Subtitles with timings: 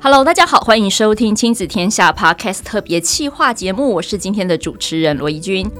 [0.00, 5.70] Hello，大家好，欢迎收听亲子天下 Podcast 特别企划节目，我是今天的主持人罗怡君。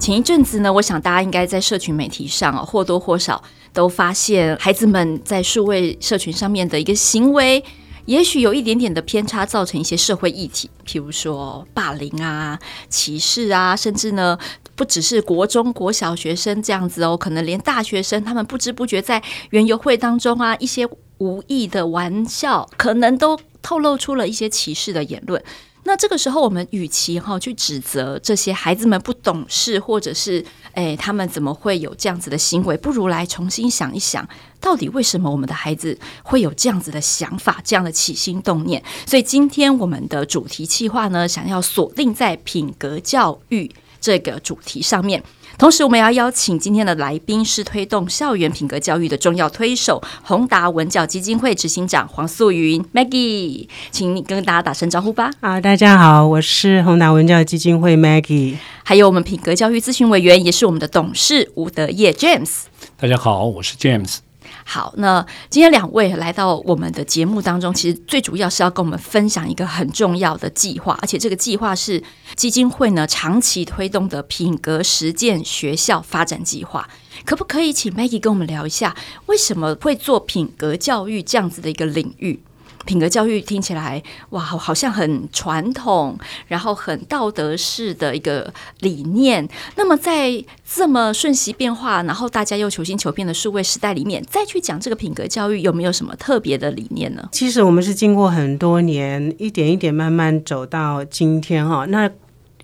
[0.00, 3.40] 前一阵子呢，我想大家应该在社群媒体上，或多或少
[3.72, 7.62] 都发现孩子们在数位社群上面的一个行为，
[8.06, 12.58] 也许有一点点的偏差，造成一些社会议题，譬如说霸凌啊、
[12.88, 14.36] 歧视啊，甚至呢，
[14.82, 20.88] 不只是国中国小学生这样子哦，可能连大学生他们不知不觉在园游会当中啊，一些。
[21.18, 25.40] 无意的玩笑，可能都透露出了一些歧视的言论。
[25.84, 34.28] 那这个时候，我们与其哈去指责这些孩子们不懂事，或者是诶他们怎么会有这样子的行为，不如来重新想一想，
[34.60, 38.82] 到底为什么我们的孩子会有这样子的想法，这样的起心动念。
[39.06, 43.70] 所以今天我们的主题计划呢，想要锁定在品格教育
[44.02, 45.22] 这个主题上面。
[45.58, 55.30] 同时，我们要邀请今天的来宾是推动校园品格教育的重要推手——宏达文教基金会执行长黄素云 Maggie，请你跟大家打声招呼吧。
[55.40, 62.62] 啊，大家好，我是宏达文教基金会 Maggie，还有我们品格教育咨询委员，也是我们的董事吴德业 James。
[62.96, 64.31] 大家好，我是 James。
[64.64, 72.02] 好，那今天两位来到我们的节目当中，其实最主要是要跟我们分享一个很重要的计划，而且这个计划是
[72.36, 76.88] 基金会呢长期推动的品格实践学校发展计划。
[77.24, 82.42] 可不可以请 Maggie 跟我们聊一下，为什么会做品格教育这样子的一个领域？
[82.84, 89.48] 品格教育听起来哇，好像很传统，然后很道德式的一个理念。
[89.76, 97.28] 那么在这么瞬息变化，然后大家又求新求变的数位时代里面，再去讲这个品格教育，有没有什么特别的理念呢？
[97.32, 101.84] 其实我们是经过很多年，一点一点慢慢走到今天哈。
[101.86, 102.10] 那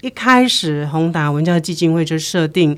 [0.00, 2.77] 一开始宏达文教基金会就设定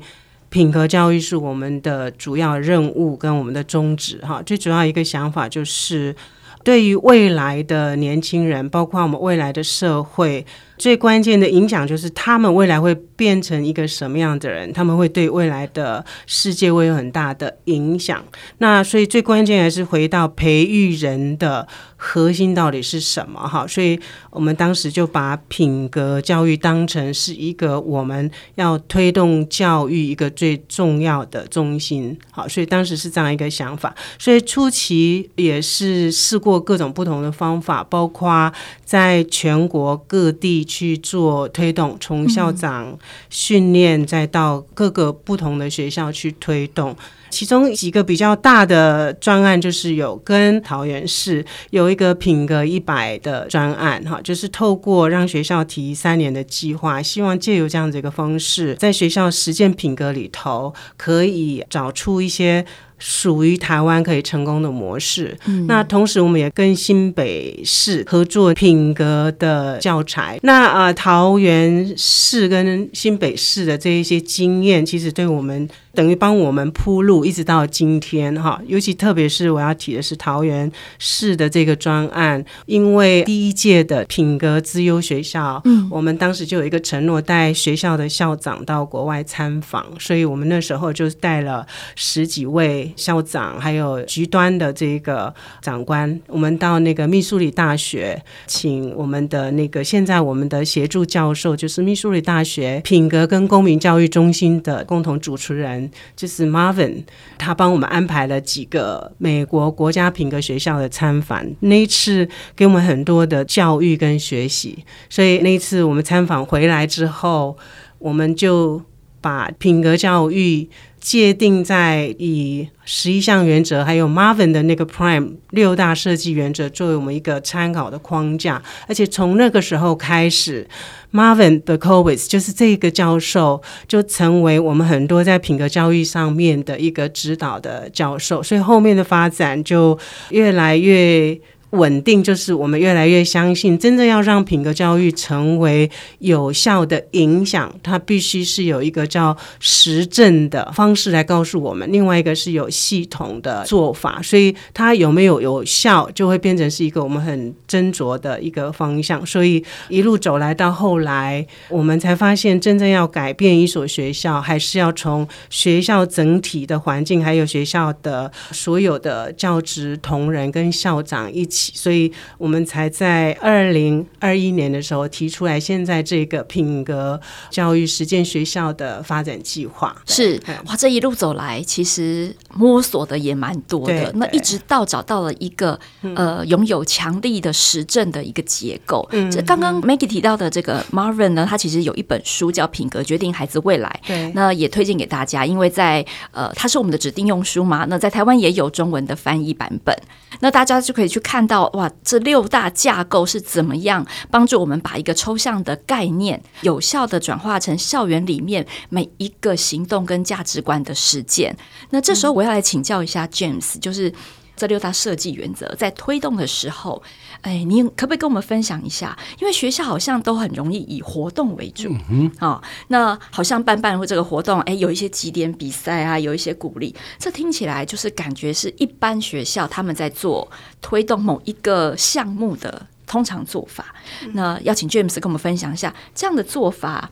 [0.49, 4.41] 品格教育是我们的主要任务跟我们的宗旨哈。
[4.43, 6.15] 最主要一个想法就是。
[6.63, 10.45] 对于未来的年轻人，包括我们未来的社会，
[10.81, 18.23] 最关键的影响就是他们未来会变成一个什么样的人，他们会对未来的世界会有很大的影响。
[18.57, 23.47] 那所以最关键还是回到培育人的核心到底是什么？
[23.47, 23.99] 哈，所以
[24.31, 32.17] 我们当时就把品格教育当成是一个我们要推动教育一个最重要的中心。
[32.31, 33.93] 好，所以当时是这样一个想法。
[34.17, 36.59] 所以初期也是试过。
[36.71, 38.49] 各种不同的方法，包括
[38.85, 42.97] 在全国各地去做推动，从校长
[43.29, 46.95] 训练再到各个不同的学校去推动。
[47.29, 62.65] 其中几个比较大的专案，就是有跟桃园市有一个品格一百的专案，哈，就是透过让学校提三年的计划，希望借由这样子一个方式，在学校实践品格里头，可以找出一些。
[63.01, 65.37] 属于台湾可以成功的模式。
[65.47, 65.67] 嗯。
[65.67, 70.39] 那同时，我们也跟新北市合作品格的教材。
[70.43, 75.67] 那呃，桃园市跟新北市的这一些经验，其实对我们。
[75.93, 78.61] 等于帮我们铺路，一直到今天哈。
[78.65, 91.65] 尤其特别是我要提的是桃园市的这个专案，因为第一届的品格资优学校，嗯，我们当时就有一个承诺，带学校的校长到国外参访，所以我们那时候就带了
[91.95, 105.80] 十几位校长，还有局端的这个长官，我们到那个密苏里大学，请我们的那个现在我们的协助教授，就是密苏里大学品格跟公民教育中心的共同主持人。
[106.15, 107.03] 就是 Marvin，
[107.37, 117.57] 他帮我们安排了几个美国国家品格学校的参访，那一次给我们很多的教育跟学习，所以那一次我们参访回来之后，
[117.99, 118.81] 我们就
[119.21, 120.69] 把品格教育。
[121.01, 130.67] 界定在以十一项原则，还有 Marvin 的那个 Prime 六大设计原则作为我们一个参考的框架，而且从那个时候开始
[131.11, 139.97] ，Marvin Berkowitz 就是这个教授，就成为我们很多在品格教育上面的一个指导的教授，所以后面的发展就
[140.29, 141.37] 越来越。
[141.71, 145.89] 稳定就是我们越来越相信，真正要让品格教育成为
[146.19, 159.25] 有效的影响，它必须是有一个叫实证的方式来告诉我们，另外一个是有系统的做法，所以它有没有有效，就会变成是一个我们很斟酌的一个方向。
[159.25, 171.60] 所以一路走来到后来，我们才发现，真正要改变一所学校，还是要从学校整体的环境，还有学校的所有的教职同仁跟校长一起。
[171.61, 177.19] 起，所以我们才在二零二一年的时候提出来，现在这个品格
[177.49, 179.95] 教育实践学校的发展计划。
[180.05, 184.11] 是哇，这一路走来，其实摸索的也蛮多的。
[184.15, 185.79] 那一直到找到了一个
[186.15, 189.07] 呃拥有强力的实证的一个结构。
[189.11, 197.85] 嗯，这刚刚 Maggie 提到的这个 Marvin 呢，他其实有一本书叫《品格决定孩子未来》，对，那也推荐给大家，因为在呃，它是我们的指定用书嘛。
[197.89, 199.95] 那在台湾也有中文的翻译版本，
[200.39, 211.53] 那大家就可以去看到哇，这六大架构是怎么样帮助我们把一个抽象的概念有效的转化成校园里面每一个行动跟价值观的实践。
[211.89, 214.13] 那这时候我要来请教一下 James，就是。
[214.53, 217.01] 这六大设计原则在推动的时候，
[217.41, 219.17] 哎，你可不可以跟我们分享一下？
[219.39, 230.49] 因为学校好像都很容易以活动为主，嗯哼，哦，那好像办办这个活动，哎，有一些几点比赛啊，有一些鼓励，这听起来就是感觉是一般学校他们在做
[230.81, 233.93] 推动某一个项目的通常做法。
[234.23, 237.09] 嗯、那要请 James 跟我们分享一下，这样的做法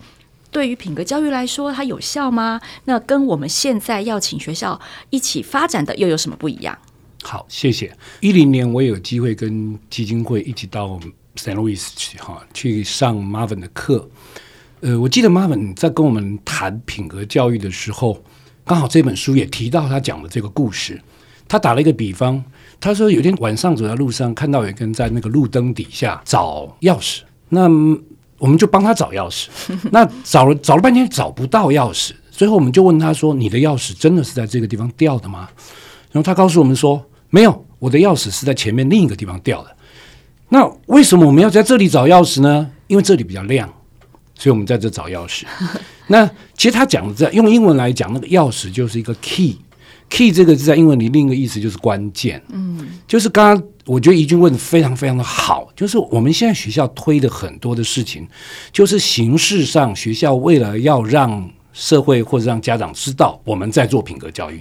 [0.52, 2.62] 对于品格教育来说，它有效吗？
[2.86, 4.80] 那跟我们现在要请学校
[5.10, 6.78] 一起发展的又有什么不一样？
[7.22, 7.96] 好，谢谢。
[8.22, 11.00] 一零年我也有机会跟基金会一起到
[11.36, 14.10] Saint Louis 去哈，去上 Marvin 的课。
[14.82, 18.24] 呃，我记得 Marvin 在跟我们谈品格教育的时候，
[18.64, 21.02] 刚好这本书也提到他讲的这个故事。
[21.48, 22.42] 他打了一个比方，
[22.80, 27.64] 他说有天晚上走在路上，看到有人在那个路灯底下找钥匙，那
[28.38, 29.48] 我们就帮他找钥匙。
[29.92, 35.50] 那找了找了半天找不到钥匙，最后我们就问他说：“你的钥匙真的是在这个地方掉的吗？”
[36.12, 37.06] 然后他告诉我们说。
[37.32, 39.70] 没有，我的钥匙是在前面另一个地方掉的。
[40.50, 42.68] 那为什么我们要在这里找钥匙呢？
[42.88, 43.72] 因为这里比较亮，
[44.34, 45.44] 所以我们在这找钥匙。
[46.10, 46.26] 那
[46.58, 49.58] 其实他讲的在用英文来讲，那个钥匙就是一个 key。
[50.10, 52.42] key 这个字在英文里另一个意思就是关键。
[52.50, 58.28] 嗯，就是刚刚我觉得怡君问的非常非常的好，就是我们现在学校推的很多的事情，
[58.72, 64.60] 就是形式上学校为了要让社会或者让家长知道我们在做品格教育。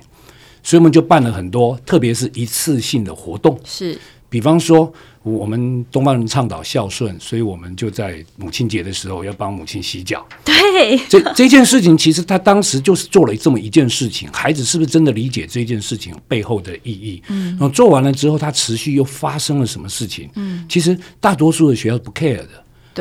[0.63, 3.59] 所以我们就办了很多，特别是一次性的活动。
[3.65, 10.27] 是，比方说我们东方人倡导孝顺，所以我们就在母亲节的时候要帮母亲洗脚。
[10.45, 17.23] 对，这这件事情其实他当时就是做了这么一件事情，孩子是不是真的理解这件事情背后的意义？
[17.29, 20.29] 嗯，然后做完了之后，他持续又发生了什么事情？
[20.35, 22.49] 嗯，其实大多数的学校不 care 的。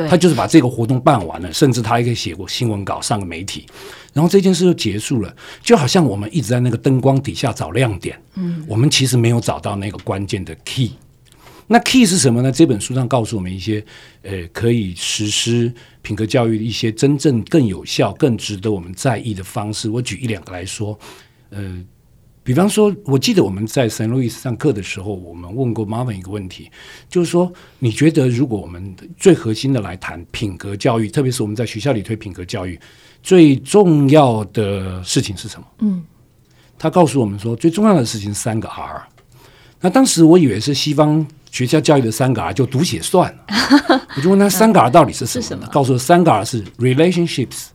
[0.08, 3.66] 他就是把这个活动办完了，甚至他还可以写过新闻稿上个媒体，
[4.12, 10.92] 然后这件事就结束了，就好像我们一直在那个灯光底下找亮点，嗯，我们其实没有找到那个关键的 key。
[11.66, 12.50] 那 key 是什么呢？
[12.50, 13.84] 这本书上告诉我们一些，
[14.22, 15.72] 呃，可以实施
[16.02, 19.90] 品格教育的一些真正更有效、更值得我们在意的方式。
[19.90, 20.98] 我举一两个来说，
[21.50, 21.84] 呃。
[22.48, 26.70] 比方说，我记得我们在圣路易斯上课的时候，我们问过 Marvin 一个问题，
[27.06, 32.80] 就是说，你觉得如果我们最核心的来谈品格教育，特别是我们在学校里推品格教育，
[33.22, 35.66] 最重要的事情是什么？
[35.80, 36.02] 嗯，
[36.78, 39.06] 他告诉我们说，最重要的事情是三个 R。
[39.82, 44.00] 那当时我以为是西方学校教育的三个 R，就读写算了。
[44.16, 45.42] 我就问他三个 R 到底是什么？
[45.42, 45.66] 是什么？
[45.70, 47.66] 告诉我三个 R 是 relationships,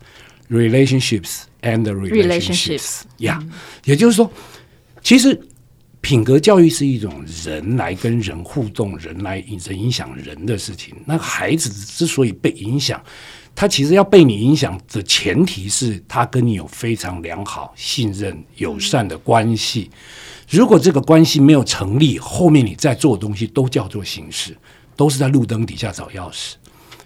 [0.49, 3.01] relationships and relationships。
[3.17, 3.39] 呀，
[3.85, 4.27] 也就是说。
[5.03, 5.37] 其实，
[5.99, 10.95] 品格教育是一种人来跟人互动、人来人影响人的事情。
[11.05, 13.03] 那孩子之所以被影响，
[13.53, 19.91] 他其实要被你影响的前提是他跟你有非常良好、信任、友善的关系。
[20.49, 24.55] 如果这个关系没有成立，后面你在做的东西都叫做形式，
[24.95, 26.53] 都是在路灯底下找钥匙。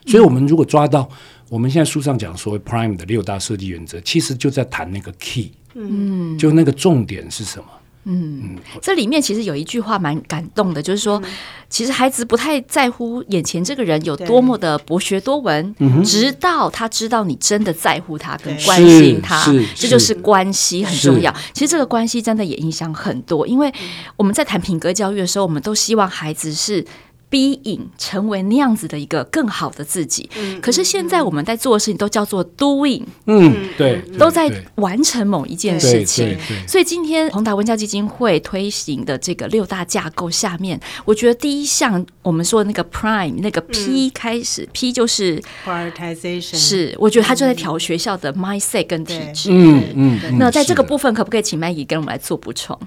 [0.05, 1.09] 所以，我们如果抓到
[1.49, 7.65] 我们现在书上讲所谓 Prime 的六大设计原则，其实就在谈那个 Key，嗯，就那个重点是什么？
[8.09, 11.21] 嗯，这里面其实有一句话蛮感动的，就是说，
[11.69, 21.33] 其实孩子不太在乎眼前这个人有多么的博学多闻，直到他知道你真的在乎他跟关心他，这就是关系很重要。
[21.51, 23.69] 其实这个关系真的也影响很多，因为
[24.15, 26.85] 我们在谈品格教育的时候，我们都希望孩子是。
[27.29, 36.37] Being 成为那样子的一个更好的自己，嗯、可是现在我们在做的事情都叫做 doing，嗯，对，都在完成某一件事情。
[36.65, 49.49] 所以今天宏达文教基金会推行的这个六大架构下面，我觉得第一项我们说的那个 Prime 那个 P 开始、嗯、P 就是 Prioritization，是我觉得他就在调学校的 mindset 跟体制。
[49.51, 52.79] 嗯嗯，嗯，那在这个部分，可不可以请 Maggie 跟我们来做补充？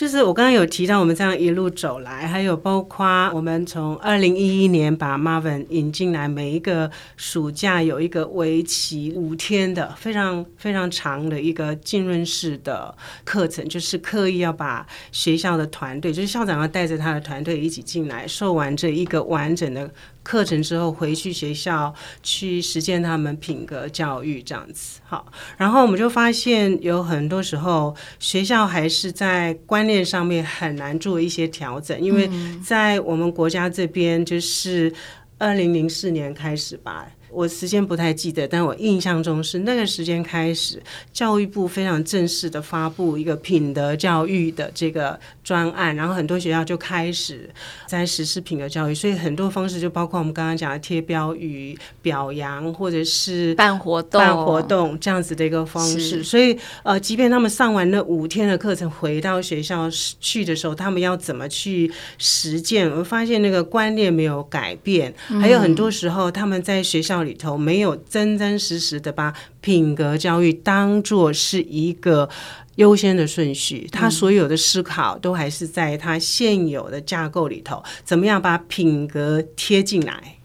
[0.00, 19.90] 就是我刚刚有提到，我们这样一路走来，还有包括我们从二零一一年把 Marvin 引进来，每一个暑假有一个为期五天的非常非常长的一个浸润式的课程，就是刻意要把学校的团队，就是校长要带着他的团队一起进来，受完这一个完整的。
[20.22, 32.28] 课程之后回去学校去实践他们品格教育这样子，好，然后我们就发现有很多时候学校还是在观念上面很难做一些调整，因为
[32.62, 34.92] 在我们国家这边就是
[35.38, 37.06] 二零零四年开始吧。
[37.32, 40.82] 我时间不太记得，但我印象中是那个时间开始，
[41.12, 47.48] 教育部非常正式的发布一个品德教育的这个专案，然后很多学校就开始
[47.86, 56.24] 在实施品德教育，所以很多方式就包括我们刚刚讲的贴标语、表扬，或者是办活动、办活动这样子的一个方式。
[56.24, 59.88] 所以呃，即便他们上完那五天的课程，回到学校
[60.20, 62.90] 去的时候，他们要怎么去实践？
[62.90, 67.19] 我发现那个观念没有改变，还有很多时候他们在学校。
[67.22, 72.28] 里头没有真真实实的把品格教育当做是一个
[72.76, 80.39] 优先的顺序，他所有的思考都还是在他现有的架构里头，怎么样把品格贴进来。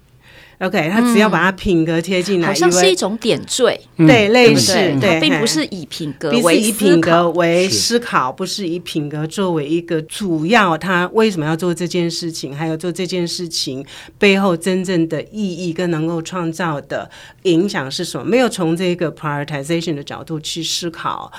[0.60, 10.78] OK，他只要把他品格贴进来，好像是一种点缀，对，类似，对，并不是以品格为以品格为思考，不是以品格作为一个主要。
[10.78, 12.56] 他为什么要做这件事情？
[12.56, 13.86] 还有做这件事情
[14.18, 17.10] 背后真正的意义跟能够创造的
[17.44, 18.26] 影响是什么？
[18.26, 21.32] 没有从这个 prioritization 的角度去思考。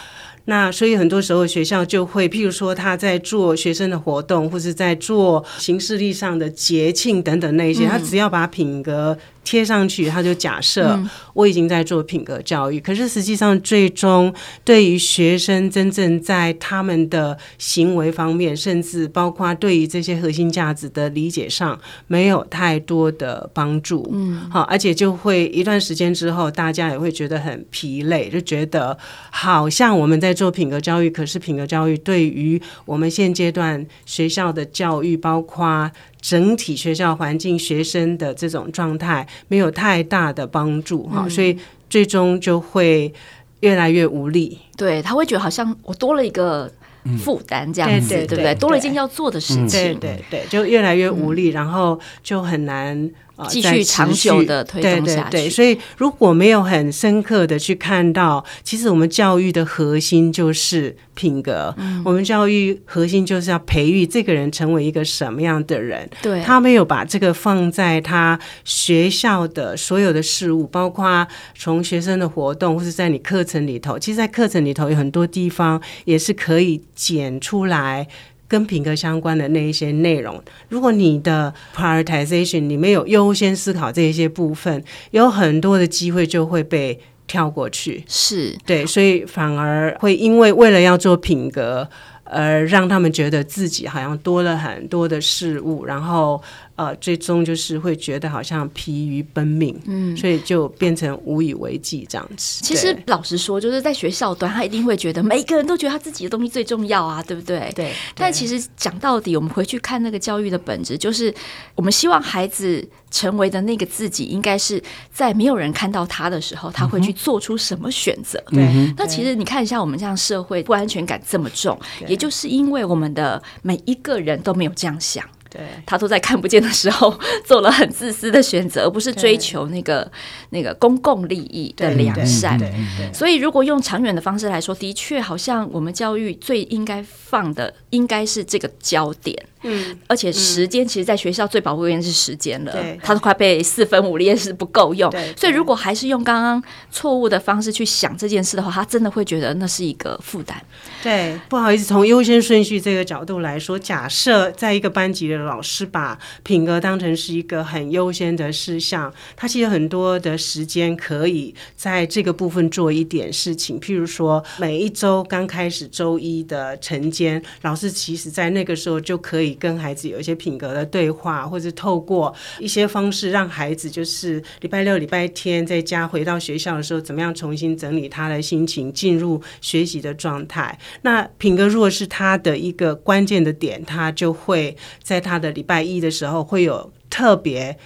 [0.48, 9.05] 那所以很多时候学校就会，譬如说他在做学生的活动，或是在做形式力上的节庆等等那些，他只要把品格。
[9.06, 9.14] uh,
[9.46, 11.00] 贴上去，他就假设
[11.32, 14.34] 我已经在做品格教育，嗯、可是实际上最终
[14.64, 24.10] 对于学生真正在他们的行为方面，甚至包括对于这些核心价值的理解上，没有太多的帮助。
[24.12, 28.98] 嗯，好，而且就会一段时间之后，大家也会觉得很疲累，就觉得
[29.30, 35.88] 好像我们在做品格教育，可是品格教育对于我们现阶段学校的教育，包括。
[36.18, 43.12] 整体学校环境、学生的这种状态没有太大的帮助哈，嗯、所以最终就会
[43.60, 44.58] 越来越无力。
[44.76, 46.70] 对，他会觉得好像我多了一个
[47.18, 48.54] 负担这样子，对，不对？
[48.54, 53.10] 多了一件要做的事情，对对对，就越来越无力，嗯、然后就很难。
[53.48, 55.30] 继续长久的推动下去。
[55.30, 61.74] 对对对，所以如果没有很深刻的去看到，其实我们教育的核心就是品格。
[61.78, 66.08] 嗯，我们教育核心就是要培育这个人成为一个什么样的人。
[66.22, 71.26] 对，他没有把这个放在他学校的所有的事物，包括
[71.56, 73.98] 从学生的活动，或是在你课程里头。
[73.98, 78.06] 其实，在课程里头有很多地方也是可以剪出来。
[78.48, 88.04] 跟品格相关的那一些内容，如果你的 prioritization 里面有优先思考这一些部分，有很多的机会就会被跳过去。
[88.06, 91.88] 是对，所以反而会因为为了要做品格，
[92.24, 96.42] 而让他们觉得自己好像多了很多的事物，然后。
[96.76, 102.62] 呃，最终就是会觉得好像疲于奔命，嗯，所以就变成无以为继这样子。
[102.62, 107.72] 其实老实说，就是在学校端，他一定会觉得每一个人都觉得他自己的东西最重要啊，对不对？
[107.74, 107.92] 对。
[108.14, 111.34] 但其实讲到底，我们回去看那个教育的本质，就是
[111.74, 118.38] 我们希望孩子成为的那个自己，应该是在没有人看到他的时候，他会去做出什么选择。
[118.48, 118.62] 对。
[118.64, 125.24] 嗯、那其实你看一下，我们这样社会不安全感这么重，也就是因为我们的每一个人都没有这样想。
[125.50, 130.10] 对，他都在看不见的时候做了很自私的选择，而不是追求那个
[130.50, 132.58] 那个公共利益的良善。
[132.58, 132.72] 对，
[133.12, 139.36] 所以如果用长远的方式来说，的确好像我们教育最应该放的应该是这个焦点。
[139.62, 142.70] 嗯，而且时间其实，在学校最宝贵的是时间了。
[142.70, 145.10] 对，他都快被四分五裂，是不够用。
[145.10, 146.62] 对，所以如果还是用刚刚
[146.92, 150.62] 错误的方式去想这件事的话，他真的会觉得那是一个负担。
[151.02, 163.80] 对，不好意思，从优先顺序这个角度来说，假设在一个班级的老师把品格当成是一个很优先的事项，他其实很多的时间可以在这个部分做一点事情。
[163.80, 169.56] 譬如说，每一周刚开始周一的晨间，老师其实在那个时候就可以。
[169.58, 180.78] 跟孩子有一些品格的对话，或者透过一些方式，让孩子就是礼拜六、礼拜天在家回到学校的时候，怎么样重新整理他的心情，进入学习的状态。
[181.02, 187.76] 那品格如果是他的一个关键的点，他就会在他的礼拜一的时候会有特别。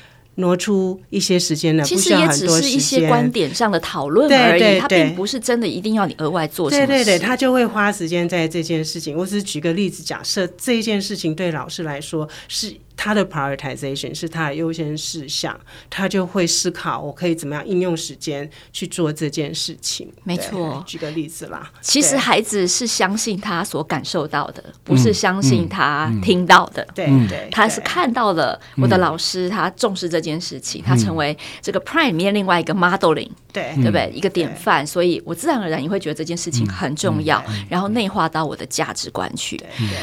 [0.41, 6.87] 挪出一些时间呢，其实也只是一些观点上的讨论而已，它并不是真的一定要你额外做什么。
[6.87, 9.17] 对对对，他就会花时间在这件事情。
[9.17, 12.75] 我只是举个例子，假设这件事情对老师来说是。
[13.03, 20.13] 他的 prioritization 是他的优先事项，他就会思考我可以怎么样应用时间去做这件事情。
[20.23, 26.87] 没错， 举个例子啦，其实孩子是相信他所感受到的，不是相信他听到的。
[26.95, 34.13] 对对，他是看到了我的老师他重视这件事情，他成为这个 Prime 里面另外一个 modeling，对对不对？
[34.13, 39.59] 一个典范，所以我自然而然也会觉得这件事情很重要，然后内化到我的价值观去。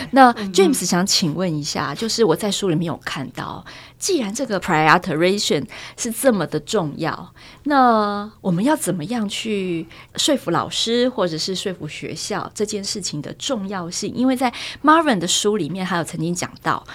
[0.10, 2.87] 那 James 想请问一下，就是我在书里面。
[2.88, 3.64] 有看到，
[4.00, 5.66] 既然这个 prioritization
[5.96, 14.12] 是这么的重要，那我们要怎么样去说服老师，或者是说服学校这件事情的重要性？
[14.16, 14.52] 因为在
[14.84, 16.86] Marvin 的书里面，还有曾经讲到，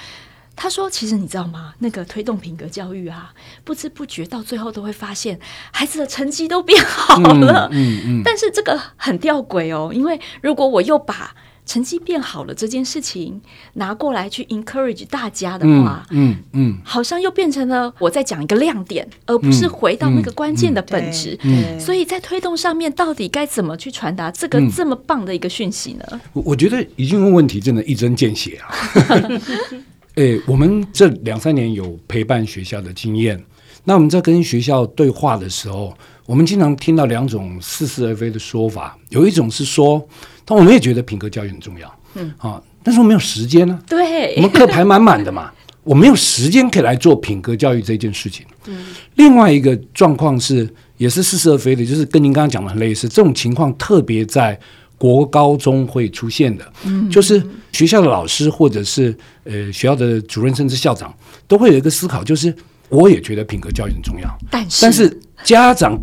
[0.55, 1.75] 他说：“其实你知道吗？
[1.79, 3.33] 那个推动品格教育啊，
[3.65, 5.41] 不知不觉到最后都会发现，
[5.73, 7.69] 孩子的成绩都变好了。
[7.73, 8.23] 嗯”嗯嗯。
[8.25, 11.35] 但是这个很吊诡哦，因为如果我又把
[11.65, 13.41] 成绩变好了这件事情
[13.75, 21.39] 拿过来去 encourage 大家的话，嗯嗯，嗯，好像又变成了我在讲一个亮点，而不是回到那个关键的本质。
[21.45, 26.21] 嗯，所以在推动上面，到底该怎么去传达这个这么棒的一个讯息呢？
[26.33, 28.75] 我我觉得已经问问题真的一针见血啊！
[30.17, 33.43] 哎、欸，我们这两三年有陪伴学校的经验，
[33.85, 40.05] 那我们在跟学校对话的时候，我们经常听到两种似是而非的说法，有一种是说。
[40.45, 43.87] 但我们也觉得品格教育很重要，嗯啊，但是我没有时间呢、啊。
[43.89, 45.53] 对，我们课排满满的嘛，
[45.85, 48.45] 我没有时间可以来做品格教育这件事情。
[48.67, 53.09] 嗯，另外一个状况是，也是似是而非的，就是跟您刚刚讲的很类似。
[53.09, 54.59] 这种情况特别在
[54.99, 61.15] 国高中会出现的，嗯，就是学校的老师或者是呃学校的主任甚至校长
[61.47, 62.55] 都会有一个思考，就是
[62.89, 65.97] 我也觉得品格教育很重要，但是但是家长。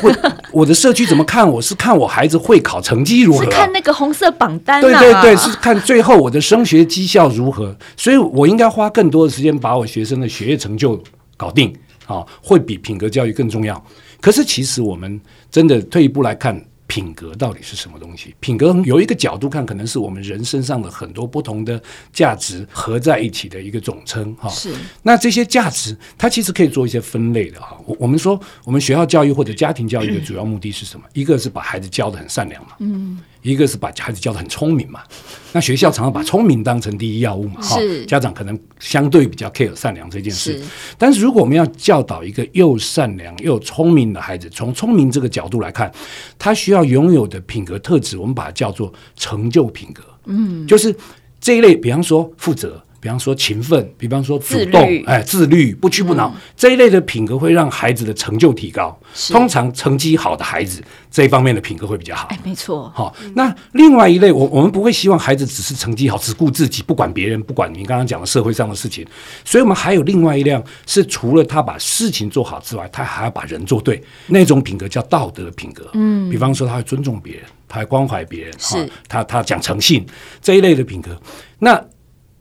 [0.00, 0.12] 会，
[0.52, 1.60] 我的社区怎么看我？
[1.60, 3.44] 是看我孩子会考成绩如何？
[3.44, 4.80] 是看那个红色榜单啊。
[4.80, 7.76] 对对对，是看最后我的升学绩效如何。
[7.96, 11.02] 所以我应该花更多的时间把我学生的学业成就
[11.36, 11.74] 搞定
[12.06, 13.82] 啊，会比品格教育更重要。
[14.20, 16.62] 可是其实我们真的退一步来看。
[16.94, 18.32] 品格到底是什么东西？
[18.38, 21.82] 品格有一个角度看，可能是我们人身上的很多不同的
[22.12, 24.48] 价值合在一起的一个总称哈。
[24.48, 24.72] 是。
[25.02, 27.76] 那这些价值，它其实可以做一些分类的哈。
[27.84, 31.04] 我我们说，我们学校教育或者家庭教育的主要目的是什么？
[31.14, 32.76] 一个是把孩子教得很善良嘛。
[32.78, 33.18] 嗯。
[33.52, 35.00] 一个是把孩子教的很聪明嘛，
[35.52, 40.60] 那学校常常把聪明当成第一要务嘛，哈，家长可能相对比较 care 善良这件事。
[40.98, 45.92] 但是如果我们要教导一个又善良又聪明的孩子，从聪明这个角度来看，
[46.38, 50.02] 他需要拥有的品格特质，我们把它叫做成就品格。
[50.24, 50.94] 嗯，就是
[51.38, 52.82] 这一类，比方说负责。
[53.04, 58.98] 比方说勤奋，比方说主动，哎，自律，不屈不挠，嗯、这一类的品格会让孩子的成就提高。
[59.28, 62.28] 通常成绩好的孩子，这一方面的品格会比较好。
[62.30, 62.90] 哎，没错。
[62.94, 69.06] 好、哦，那另外一类，我我们不会希望孩子只是成绩好，只顾自己，不管别人，不管你刚刚讲的社会上的事情。
[69.44, 74.02] 所以，我们还有另外一辆，是除了他把事情做好之外，他还要把人做对。
[74.28, 75.90] 那种品格叫道德品格。
[75.92, 80.06] 嗯，比方说他会尊重别人，他会关怀别人，是、哦、他他讲诚信
[80.40, 81.20] 这一类的品格。
[81.58, 81.78] 那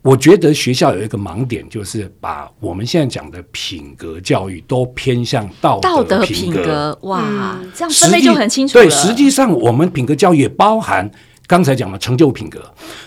[0.04, 6.62] 我觉得学校有一个盲点，就是把我们现在讲的品格教育都偏向道德品格。
[6.62, 8.84] 品格哇，嗯、这样分类就很清楚了。
[8.84, 11.10] 对，实际上我们品格教育也包含
[11.48, 12.62] 刚才讲的成就品格。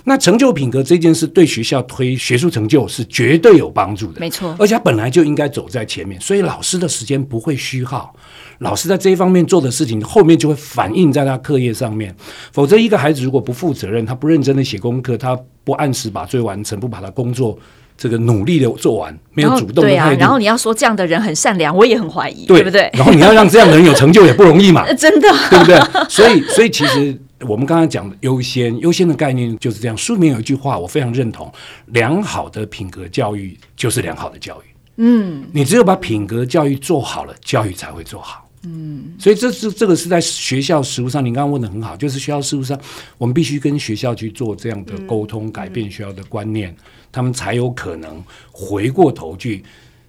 [0.05, 4.57] 那成就品格这件事对学校推学术成就是绝对有帮助的，没错。
[4.59, 8.15] 而且它本来就应该走在前面，所以老师的时间不会虚耗。
[8.59, 12.15] 老师在这一方面做的事情，后面就会反映在他课业上面。
[12.53, 17.59] 否则，一个孩子如果不负责任，他不认真的写功课，他不按时把作业完成，不把他工作
[17.97, 22.91] 这个努力的做完，没有主动的态度，对啊，然后你要说这样的人很善良，我也很怀疑，对，对不对？
[22.95, 25.79] 然后你要让这样的人有成就也不容易嘛，真的，对不对？
[26.09, 29.97] 所以， 所以其实我们刚才讲的优先，优先的概念就是这样。
[29.97, 31.53] 书里面有一句话，我非常认同：
[31.87, 34.65] 良好的品格教育就是良好的教育。
[34.99, 38.46] 嗯，你只有把品格教育做好了，教育才会做好。
[38.69, 42.77] 嗯，所以这是这个是在学校实务上，您刚刚问的很好，就是学校实务上，
[43.17, 46.75] 我们必须跟学校去做这样的沟通，改变学校的观念，
[47.13, 49.63] 他们才有可能回过头去。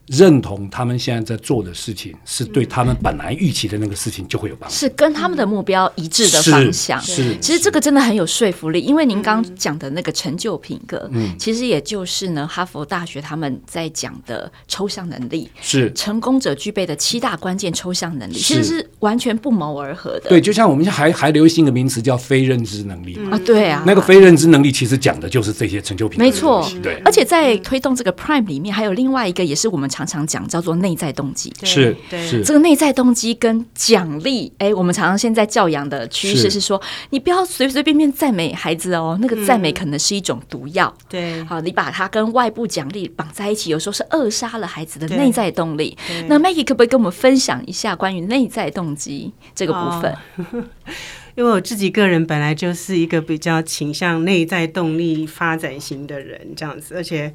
[0.08, 7.00] 认同他们现在在做的事情是对他们本来预期的那个事情就会有帮助，是跟他们的目标一致的方向。
[7.02, 20.30] 是，是其实这个真的很有说服力，因为您刚讲的那个成就品格，嗯，其实也就是呢，哈佛大学他们在讲的抽象能力，是成功者具备的七大关键抽象能力，其实是完全不谋而合的。
[20.30, 26.24] 对，就像我们现在还还流行一个名词叫非认知能力啊，对啊，那个非认知能力其实讲的就是这些成就品格。
[26.24, 27.02] 没错，对。
[27.04, 29.88] 而且在推动这个 Prime 里面，还有另外一个也是我们。
[29.98, 31.52] 常常讲叫做内在动机。
[31.64, 40.94] 是，对这个内在动机跟奖励，哎，我们常常现在教养的趋势是说，是你不要随随便便赞美孩子哦，那个赞美可能是一种毒药。
[41.00, 45.98] 嗯、对，好，你把它跟外部奖励绑在一起，有时候是扼杀了孩子的内在动力。
[46.28, 50.14] 那 Maggie 可不可以跟我们分享一下关于内在动机这个部分？
[50.52, 50.64] 哦
[51.38, 57.32] 因为我自己个人本来就是一个比较倾向内在动力发展型的人，这样子，而且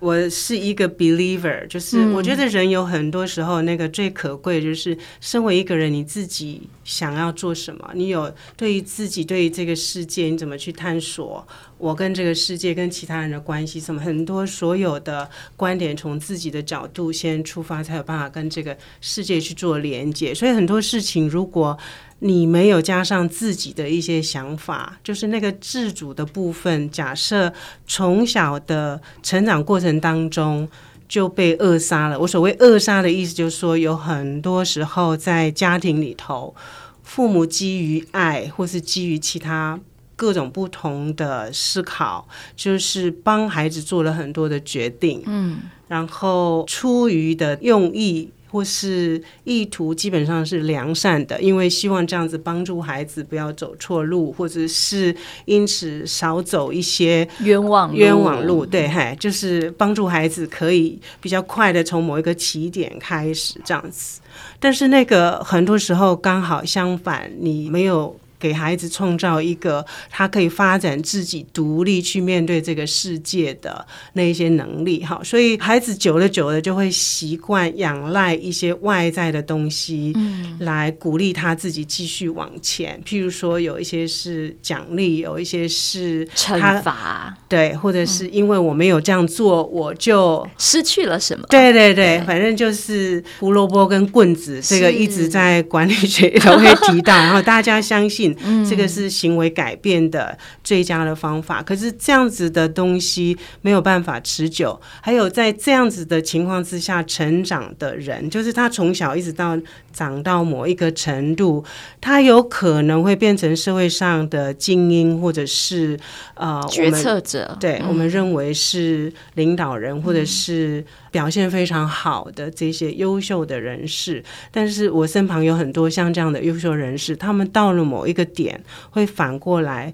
[0.00, 11.46] 我是一个 believer，就是我觉得人有很多时候那个最可贵就是身为一个人，你自己想要做什么，你有对于自己对于这个世界你怎么去探索，
[11.78, 21.78] 我跟这个世界跟其他人的关系，什么很多所有的观点从自己的角度先出发，才有办法跟这个世界去做连接，所以很多事情如果。
[22.22, 26.90] 你没有加上自己的一些想法，就是那个自主的部分。
[26.90, 27.50] 假设
[27.86, 30.68] 从小的成长过程当中
[31.10, 32.18] 就被扼杀了。
[32.18, 36.54] 我所谓扼杀的意思，就是说有很多时候在家庭里头，
[37.02, 39.78] 父母基于爱，或是基于其他
[40.14, 45.20] 各种不同的思考，就是帮孩子做了很多的决定。
[45.26, 48.30] 嗯，然后出于的用意。
[48.50, 58.66] 或是意图基本上是良善的，因为希望这样子帮助孩子不要走错路，或者是因此少走一些冤枉冤枉路。
[58.66, 64.20] 对，嗨，就是帮助孩子可以比较快的从某一个起点开始这样子。
[64.58, 68.18] 但是那个很多时候刚好相反，你没有。
[68.40, 83.00] 给孩子创造一个他可以发展自己独立去面对这个世界的那一些能力，哈，所以孩子久了久了就会习惯仰赖一些外在的东西，嗯来鼓励他自己继续往前。
[83.04, 91.46] 譬如说，有一些是奖励，有一些是惩罚，对，或者是因为我没有这样做，我就失去了什么？
[91.50, 98.29] 对对对，反正就是胡萝卜跟棍子，这个一直在管理学都会提到，然后大家相信。
[98.42, 101.62] 嗯，这个是行为改变的最佳的方法。
[101.62, 104.80] 可是这样子的东西没有办法持久。
[105.00, 109.58] 还有在这样子的情况之下成长的人，就是他从小一直到
[109.92, 111.64] 长到某一个程度，
[112.00, 115.98] 他有可能会变成社会上的精英，或者是
[116.34, 117.56] 呃决策者。
[117.60, 124.24] 对，嗯，我们认为是领导人，或者是表现非常好的这些优秀的人士。
[124.50, 128.26] 但是我身旁有很多像这样的优秀人士，他们到了某一个。
[128.32, 129.92] 点会反过来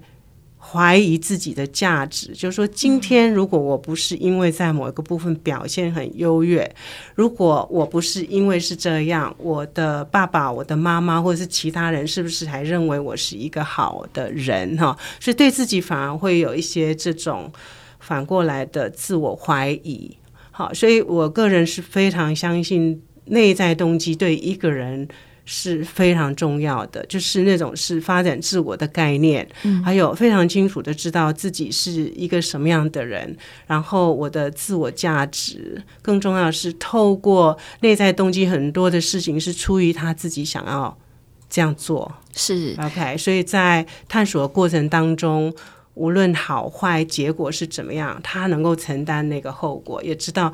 [0.59, 6.69] 怀疑自己的价值，就是说，今天如果我不是因为在某一个部分表现很优越，
[7.15, 14.77] 如果我不是因为是这样，我的爸爸、我的妈妈或者是其他人，是不是还认为我是一个好的人？
[14.77, 17.51] 哈，所以对自己反而会有一些这种
[17.99, 20.15] 反过来的自我怀疑。
[20.57, 25.07] 好，所以我个人是非常相信内在动机对一个人。
[25.49, 33.33] 是非常重要的，就是那种是发展自我的概念，嗯，还有非常清楚的知道自己是一个什么样的人，
[33.65, 40.97] 然后我的自我价值，更重要是透过内在动机，很多的事情是出于他自己想要
[41.49, 45.55] 这样做，是 OK，所以在探索的过程当中，
[45.97, 50.53] 无论好坏，结果是怎么样，他能够承担那个后果，也知道。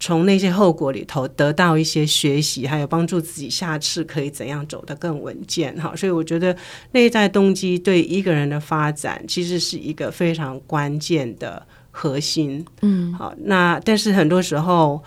[0.00, 5.96] 从那些后果里头得到一些学习，还有帮助自己下次可以怎样走得更稳健哈。
[5.96, 6.54] 所以我觉得
[6.92, 12.62] 内在动机对一个人的发展其实是一个非常关键的核心。
[12.82, 15.02] 嗯，好，那但是很多时候。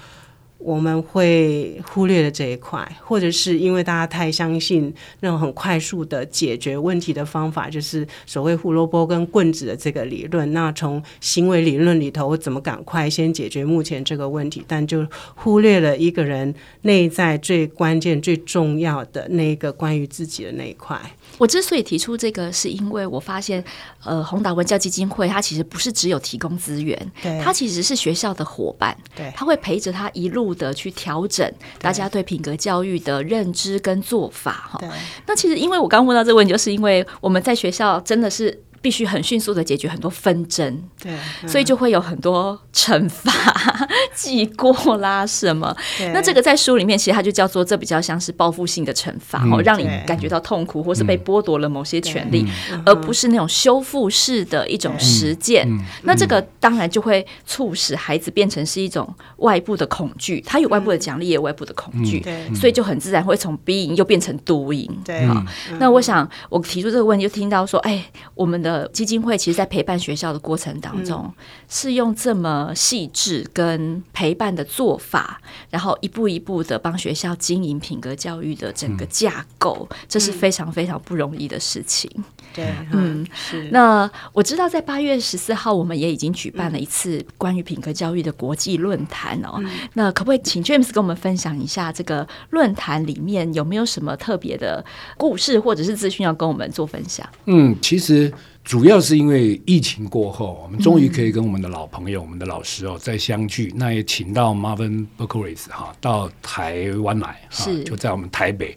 [0.67, 10.51] 我们会忽略了这一块，或者是因为大家太相信那种很快速的解决问题的方法，就是所谓胡萝卜跟棍子的这个理论。
[10.51, 14.61] 那从行为理论里头，我怎么赶快先解决目前这个问题？
[14.67, 20.99] 但就忽略了一个人内在最关键、最重要的那个关于自己的那一块。
[21.37, 23.63] 我之所以提出这个，是因为我发现，
[24.03, 34.81] 呃，宏达文教基金会它其实不是只有提供资源，对，它其实是学校的伙伴，对，它会陪着他一路的去调整大家对品格教育的认知跟做法，哈。
[35.25, 38.63] 那其实因为我刚问到这个问题，就是因为我们在学校真的是。
[38.87, 41.11] 必须很迅速的解决很多纷争，对，
[41.43, 43.29] 嗯、所以就会有很多惩罚、
[44.15, 45.75] 记过啦什么。
[46.13, 52.47] 那这个在书里面其实它就叫做这比较像是报复性的惩罚，哦、嗯，让你感觉到痛苦，或是被剥夺了某些权利，
[52.85, 55.67] 而不是那种修复式的一种实践。
[56.03, 64.87] 那这个当然就会促使孩子变成是一种外部的恐惧，他有外部的奖励，也有外部的恐惧，对，所以就很自然会从 being 又变成 doing。
[65.03, 65.43] 对，好，
[65.77, 68.01] 那我想我提出这个问题，就听到说，哎，
[68.33, 68.76] 我们的。
[68.77, 71.33] 得基金会其实，在陪伴学校的过程当中，嗯、
[71.67, 82.09] 是用这么细致跟陪伴的做法，然后一步一步的帮学校经营品格教育的整个架构，嗯、这是非常非常不容易的事情。
[82.53, 83.69] 对，嗯，是。
[83.71, 89.57] 那我知道，在八月十四号，我们也已经举办了一次关于品格教育的国际论坛哦。
[89.59, 94.83] 嗯、那可不可以请 James 跟我们分享一下这个论坛里面有没有什么特别的
[95.17, 97.27] 故事或者是资讯要跟我们做分享？
[97.45, 98.33] 嗯，其实
[98.67, 103.71] 主要是因为疫情过后，我们终于可以跟我们的老朋友、嗯、我们的老师哦再相聚。
[103.73, 108.75] 那也请到 Marvin Berkowitz 哈到台湾来，是就在我们台北。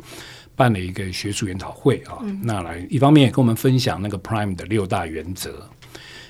[0.55, 5.67] 办了一个学术研讨会啊，嗯、那来一方面也跟我们分享那个 Prime 的六大原则。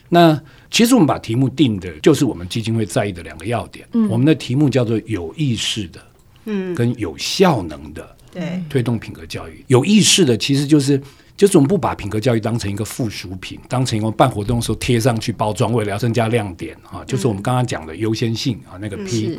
[0.08, 3.86] 那其实我们把题目定的就是我们基金会在意的两个要点。
[3.92, 6.00] 嗯、我们的题目叫做有意识的，
[6.44, 9.64] 嗯，跟有效能的，对，推动品格教育。
[9.66, 11.02] 有意识的其实就是，
[11.40, 19.28] 就是我们不把品格教育当成一个附属品，当成一个办活动的时候贴上去包装，为了要增加亮点啊，就是我们刚刚讲的优先性啊，那个 P。
[19.28, 19.38] 嗯、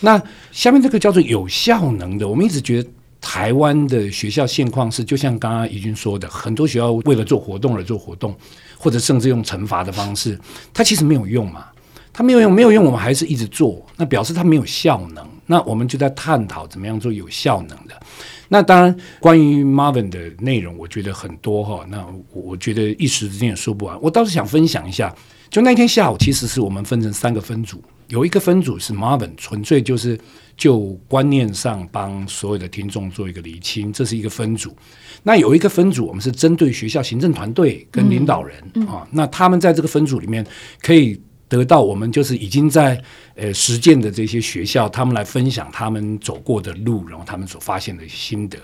[0.00, 2.90] 那下面这个叫做有效能的，我们一直觉得。
[3.20, 8.32] 台湾的学校现况是，就像刚刚怡君说的，很多学校为了做活动而做活动，
[8.78, 10.38] 或者甚至用惩罚的方式，
[10.72, 11.66] 它其实没有用嘛，
[12.12, 15.26] 它没有用，没有用，我们还是一直做，那表示它没有效能。
[15.46, 18.00] 那我们就在探讨怎么样做有效能的。
[18.48, 24.00] 那当然，关于 Marvin 的内容，我觉得很多哈，那我觉得一时之间也说不完。
[24.00, 25.14] 我倒是想分享一下，
[25.50, 30.18] 就那天下午，其实是我们分成三个分组，有一个分组是 Marvin，纯粹就是。
[30.58, 34.76] 就观念上帮所有的听众做一个厘清，这是一个分组。
[35.22, 40.44] 那有一个分组，我们是针对学校行政团队跟领导人、嗯嗯、啊，那他们在这个分组里面
[40.82, 41.16] 可以
[41.48, 43.00] 得到我们就是已经在
[43.34, 48.58] 呃实践的这些学校，他们来分享他们走过的路，然后他们所发现的心得。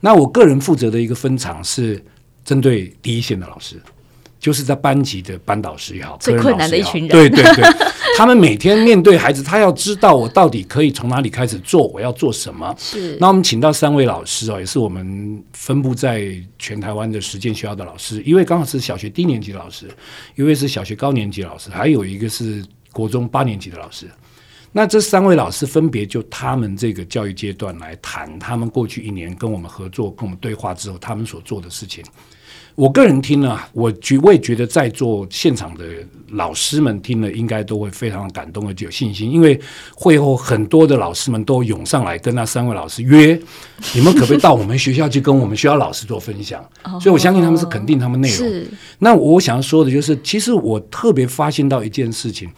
[0.00, 2.02] 那我个人负责的一个分场是
[2.44, 3.80] 针对第一线的老师。
[4.40, 7.62] 就是在班级的班导师也好，最困难的一群人，对对对，
[8.18, 12.74] 他们每天面对孩子，他要知道我到底可以从哪里开始做，我要做什么。
[12.78, 19.88] 是，那我们请到三位老师哦，也是我们分布在全台湾的实践学校的老师，一位刚好是小学低年级的老师，
[20.34, 24.06] 一位是小学高年级的老师，还有一个是国中八年级的老师。
[24.74, 32.02] 那这三位老师分别就他们这个教育阶段来谈，他们过去一年跟我们合作、跟我们对话之后，他们所做的事情。
[32.74, 35.84] 我个人听了，我觉我也觉得在座现场的
[36.30, 39.60] 老师们听了，应该都会非常感动而且有信心，因为
[39.94, 43.38] 会后很多的老师们都涌上来跟那三位老师约，
[43.94, 46.64] 你们可不可以到我们学校去跟我们学校老师 做分享？
[47.00, 48.36] 所以我相信他们是肯定他们内容。
[48.36, 48.66] 是。
[48.98, 52.50] 那我想要说的就是，其实我特别发现到一件事情，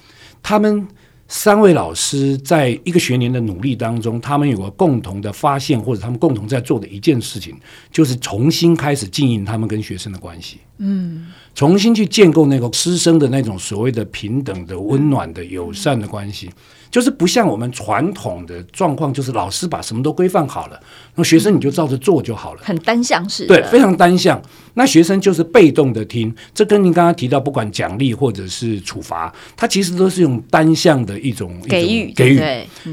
[0.42, 0.86] 他们。
[1.36, 7.56] 三位老师在一个学年的努力当中，他们有个共同的发现，或者他们共同在做的一件事情，
[7.90, 10.58] 就是重新开始经营他们跟学生的关系。
[10.78, 16.48] 嗯，重新去建构那个师生的那种所谓的平等的、温暖的、友善的关系。
[16.94, 20.78] 就是不像我们传统的状况，就是老师把什么都规范好了，
[21.16, 24.40] 那学生你就照着做就好了，很单向式，对，非常单向。
[24.74, 32.40] 那学生就是被动的听，这跟您刚刚提到，不管奖励或者是处罚，它其实都是用单向的一种给予给予。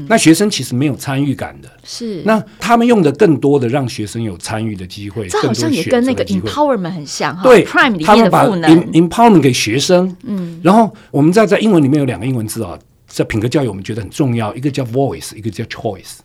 [0.08, 2.22] 那学生其实没有参与感的，是。
[2.24, 7.44] 那他们用的更多的让学生有参与的机会，这好像也跟那个 empowerment 很像哈。
[7.44, 12.76] 对，Prime 里面的赋能，他们把 empowerment 给学生，嗯，然后我们在在英文里面有两个英文字啊。
[13.12, 14.54] 在品格教育，我们觉得很重要。
[14.54, 16.16] 一个叫 voice，一个叫 choice，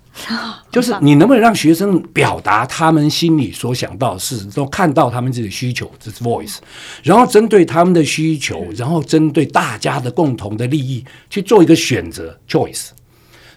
[0.72, 6.60] 就是你能不能让学生表达他们心里所想到的事，都看到他们自己的需求，这是 voice。
[7.04, 12.92] 然后针对他们的需求，然后针对大家的共同的利益去做一个选择，choice。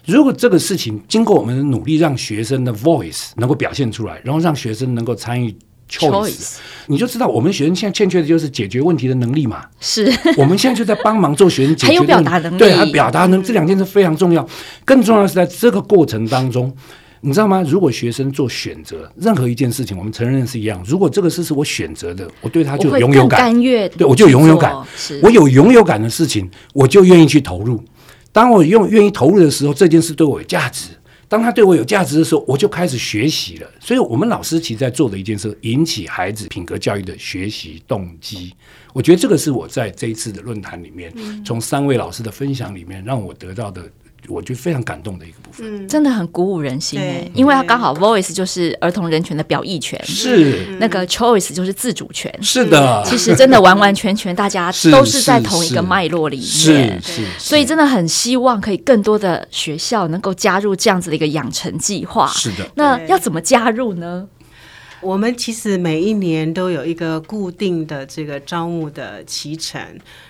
[0.05, 5.55] 如果这个事情经过我们的努力，让学生的 voice 能够表现出来，然后让学生能够参与。
[5.91, 6.55] choice，
[6.87, 9.65] 你就知道我们学生现在欠缺的就是解决问题的能力嘛。
[9.79, 14.47] 是， 我们现在就在帮忙做学生解决还有表达能力，对，还表达能力，这两件事非常重要。
[14.85, 16.73] 更重要的是在这个过程当中，
[17.19, 17.63] 你知道吗？
[17.67, 20.81] 如果学生做选择，任何一件事情，我们承认是一样。
[20.87, 24.73] 如果这个事是我选择的，我对他就有拥有感，对，我就有拥有感。
[25.21, 27.83] 我有拥有感的事情，我就愿意去投入。
[28.31, 30.87] 当我用愿意投入的时候，这件事对我有价值。
[31.31, 33.71] 当他对我有价值的时候，我就开始学习了。
[33.79, 38.53] 所以，我们老师其实在做的一件事，引起孩子品格教育的学习动机。
[38.91, 41.09] 我觉得这个是我在这一次的论坛里面，
[41.45, 43.89] 从三位老师的分享里面，让我得到的。
[44.31, 50.67] 我觉得非常感动的一个部分，真的很鼓舞人心哎，因为他刚好 voice 就是儿童人权的表意权，是。
[50.79, 64.27] 那个 choice 就是自主权，是的，其实真的完完全全大家都是在同一个脉络里面， 是，所以真的很希望可以更多的学校能够加入这样子的一个养成计划，是的，那要怎么加入呢？
[65.01, 69.81] 我们其实每一年都有一个固定的这个招募的启程，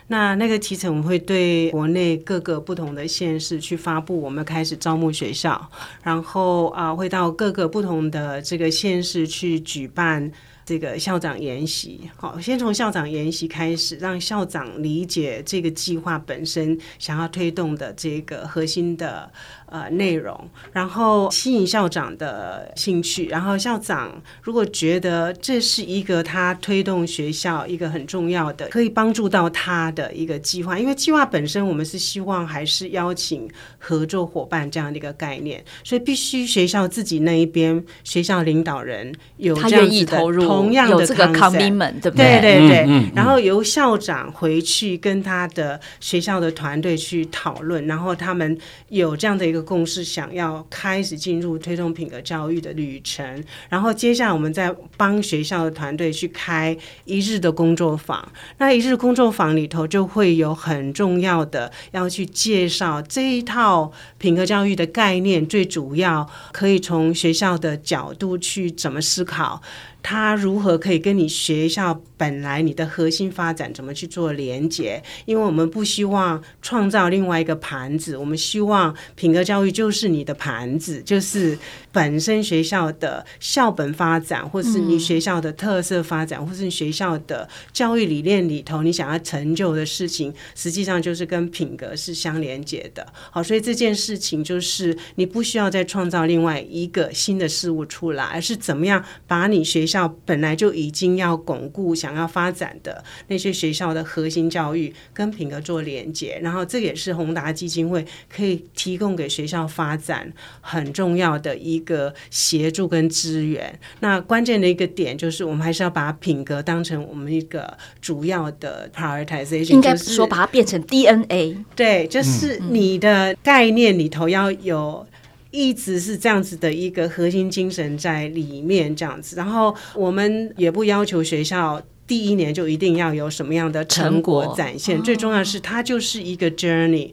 [0.07, 5.69] 那那个启程我们会对国内各个不同的县市去发布，我们开始招募学校，
[6.03, 10.31] 然后啊会到各个不同的这个县市去举办。
[10.71, 19.29] 这个校长研习，好，先从校长研习开始，让校长理解这个计划本身想要推动的这个核心的
[19.65, 33.45] 呃内容，然后吸引校长的兴趣，然后校长如果觉得这是一个他推动学校一个很重要的，可以帮助到他的一个计划，因为计划本身我们是希望还是邀请
[33.77, 40.60] 合作伙伴这样的一个概念，所以必须学校自己那一边学校领导人有这样子的他愿意投入。
[40.61, 42.39] 同样的有这个 commitment，对不对？
[42.39, 42.77] 对对对。
[42.81, 48.57] 嗯嗯嗯、然后由校长回去跟他的学校的团队去讨论，然后他们
[48.89, 53.43] 有这样的一个共识，想要开始进入推动品格教育的旅程。
[53.69, 58.27] 然后接下来我们再帮学校的团队去开一日的工作坊。
[58.57, 69.61] 那一日工作坊里头就会有很重要的要去介绍这一套品格教育的概念，最主要可以从学校的角度去怎么思考。
[70.03, 75.01] 他如何可以跟你学校本来你的核心发展怎么去做连接？
[75.25, 81.57] 因为我们不希望创造另外一个盘子，我们希望品格教育就是你的盘子，就是
[81.91, 93.05] 本身学校的校本发展，或是你学校的特色发展，或是你学校的教育理念里头你想要成就的事情，实际上就是跟品格是相连接的。
[93.29, 113.79] 好，所以这件事情就是你不需要再创造另外一个新的事物出来，而是怎么样把你学校本来就已经要巩固、想要发展的那些学校的核心教育跟品格做连接，然后这也是宏达基金会可以提供给学校发展很重要的一个协助跟支援。
[113.99, 121.57] 那关键的一个点就是，我们还是要把品格当成我们一个主要的 prioritization，应该说把它变成 DNA。
[121.75, 125.05] 对，就是你的概念里头要有。
[125.53, 129.35] 一直是这样子的一个核心精神在里面，这样子。
[129.35, 135.01] 然后我们也不要求学校第一年就一定要有什么样的成果展现。
[135.01, 137.11] 最重要的是它就是一个 journey，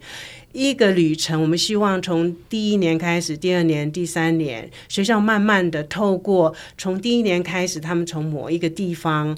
[0.52, 1.40] 一个旅程。
[1.42, 9.36] 我们希望从第一年开始，第二年、第三年，学校慢慢的透过从第一年开始，他们从某一个地方。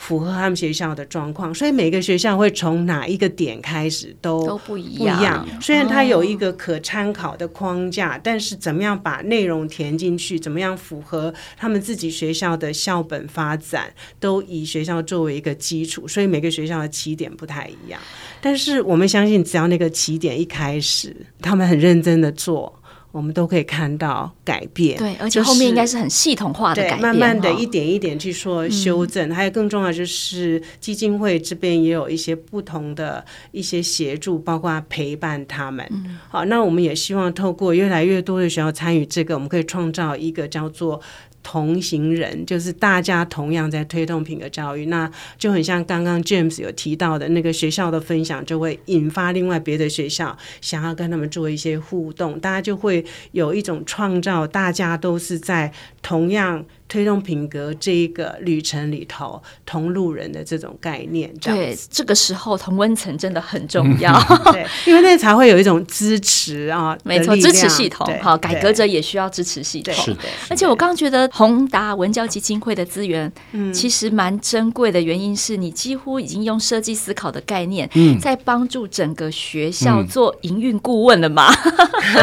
[0.00, 5.16] 符合他们学校的状况，所以每个学校会从哪一个点开始都都不一样。
[5.18, 5.46] 不一样。
[5.60, 16.08] 虽然它有一个可参考的框架，哦，但是怎么样把内容填进去，怎么样符合他们自己学校的校本发展，都以学校作为一个基础。
[16.08, 18.00] 所以每个学校的起点不太一样，
[18.40, 22.79] 但是我们相信，只要那个起点一开始，他们很认真的做。
[23.12, 29.28] 我们都可以看到改变，对，而且后面应该是很系统化的改变，慢慢的一点一点去说修正。
[29.28, 35.86] 嗯、还有更重要就是基金会这边也有一些不同的一些协助，包括陪伴他们。
[35.90, 41.00] 嗯、好，那我们也希望透过越来越多的学校参与这个，我们可以创造一个叫做。
[41.42, 55.72] 同行人就是大家同样在推动品格教育，那就很像刚刚 James 有提到的那个学校的分享，就会引发另外别的学校想要跟他们做一些互动，大家就会有一种创造，大家都是在
[56.02, 56.64] 同样。
[56.90, 64.12] 推动品格这一个旅程里头，同路人的这种概念，对，这个时候同温层真的很重要，
[64.50, 70.22] 对，因为那才会有一种支持啊，没错，支持系统，好，改革者也需要支持系统，是的。
[70.48, 77.88] 而且我刚刚觉得宏达文教基金会的资源，嗯其实蛮珍贵的，原因是你几乎已经用设计思考的概念，
[78.20, 81.46] 在帮助整个学校做营运顾问了嘛？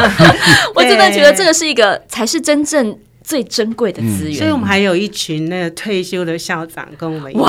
[0.74, 2.98] 我真的觉得这个是一个才是真正。
[3.28, 7.42] 最珍贵的资源，所以我们还有一群那个退休的校长跟我们一起，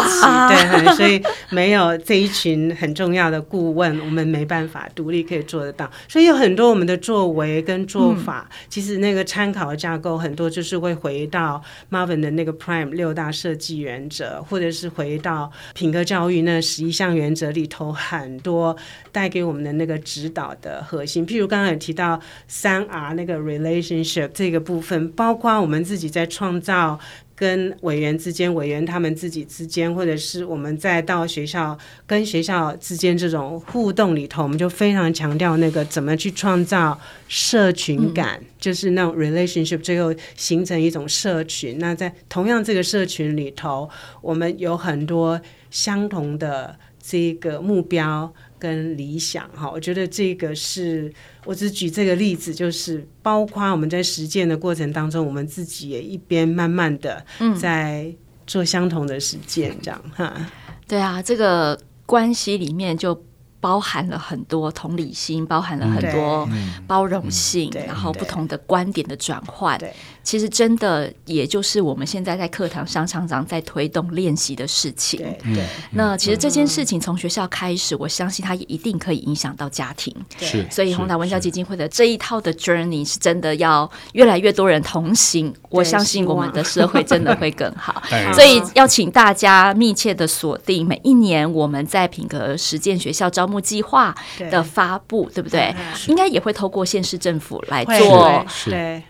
[0.49, 5.89] 对，所以没有这一群很重要的顾问，我们没办法独立可以做得到。
[6.09, 18.75] 所以有很多我们的作为跟做法，嗯、其实那个参考的架构很多就是会回到 Marvin 的那个 Prime 六大设计原则，或者是回到品格教育那十一项原则里头很多
[19.13, 21.25] 带给我们的那个指导的核心。
[21.25, 25.68] 譬如刚刚有提到三 R 那个 relationship 这个部分，包括我们。
[25.69, 26.99] 我们自己在创造
[27.35, 31.77] 跟委员之间、委员他们自己之间，或者是我们再到学校
[32.07, 41.77] 跟学校之间这种互动里头，我们就非常强调那个怎么去创造社群感，嗯、就是那种 relationship，最后形成一种社群。
[41.77, 43.87] 那在同样这个社群里头，
[44.21, 48.33] 我们有很多相同的这个目标。
[48.59, 51.11] 跟理想哈，我觉得这个是
[51.45, 57.25] 我只举这个例子，就是包括我们在实践的过程当中，我们自己也一边慢慢的
[57.59, 58.13] 在
[58.45, 60.45] 做相同的实践，这样哈、嗯。
[60.87, 63.23] 对啊，这个关系里面就。
[63.61, 66.47] 包含了很多同理心，包含了很多
[66.87, 69.79] 包容性，然后不同的观点的转换。
[70.21, 75.19] 其实真的也就是我们现在在课堂上常常在推动练习的事情。
[75.43, 80.15] 对，那其实这件事情从学校开始，我相信它也一定可以影响到家庭。
[80.39, 85.51] 是，所以红达文教基金会的这一套的 journey 是真的要越来越多人同行。
[85.69, 88.03] 我相信我们的社会真的会更好。
[88.33, 94.15] 所以要请大家密切的锁定每一年我们在品格实践学校招募计划
[94.51, 95.75] 的发布，对不对？
[96.07, 98.45] 应该也会透过县市政府来做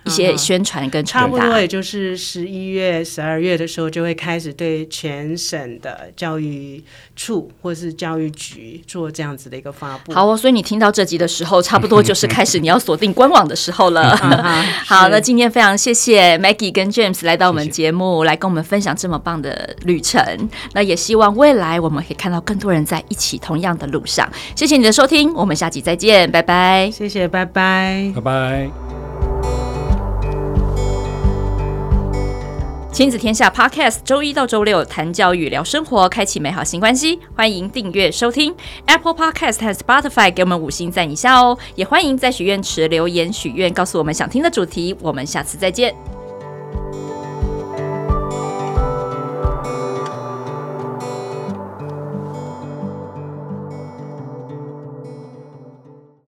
[0.05, 1.03] 一些宣传跟。
[1.03, 6.83] 差不多也就是十一月、十二月的时候，就会开始对全省的教育
[7.15, 10.13] 处或是教育局做这样子的一个发布。
[10.13, 14.15] 好哦，所以你听到这集的时候，差不多就是开始你要锁定官网的时候了。
[14.85, 20.21] 好，那今天非常谢谢 Maggie 跟 James 来到我们节目，谢谢来跟我们分享这么棒的旅程。
[20.73, 24.28] 那也希望未来我们可以看到更多人在一起同样的路上。
[24.55, 26.89] 谢谢你的收听，我们下集再见，拜拜。
[26.91, 28.69] 谢谢，拜拜，拜拜。
[32.91, 37.17] 亲子天下 Podcast，周一到周六谈教育、聊生活，开启美好新关系。
[37.33, 38.53] 欢迎订阅收听
[38.87, 41.57] Apple Podcast 和 Spotify，给我们五星赞一下哦。
[41.75, 44.93] 也欢迎在许愿池留言许愿，告诉我们想听的主题。
[45.01, 46.18] 我们下次再见。